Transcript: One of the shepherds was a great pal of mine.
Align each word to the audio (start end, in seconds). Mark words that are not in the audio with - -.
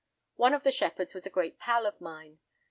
One 0.35 0.55
of 0.55 0.63
the 0.63 0.71
shepherds 0.71 1.13
was 1.13 1.27
a 1.27 1.29
great 1.29 1.59
pal 1.59 1.85
of 1.85 2.01
mine. 2.01 2.39